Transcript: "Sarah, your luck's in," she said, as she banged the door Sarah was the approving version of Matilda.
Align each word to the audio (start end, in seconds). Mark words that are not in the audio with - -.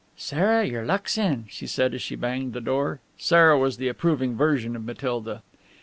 "Sarah, 0.17 0.65
your 0.65 0.83
luck's 0.83 1.15
in," 1.15 1.45
she 1.47 1.67
said, 1.67 1.93
as 1.93 2.01
she 2.01 2.15
banged 2.15 2.53
the 2.53 2.59
door 2.59 3.01
Sarah 3.19 3.55
was 3.59 3.77
the 3.77 3.87
approving 3.87 4.35
version 4.35 4.75
of 4.75 4.83
Matilda. 4.83 5.43